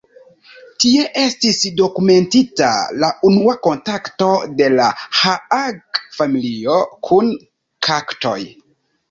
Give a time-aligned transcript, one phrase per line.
[0.83, 2.69] Tie estis dokumentita
[3.03, 4.31] la unua kontakto
[4.63, 4.89] de la
[5.19, 6.81] Haage-familio
[7.11, 7.31] kun
[7.91, 8.37] kaktoj.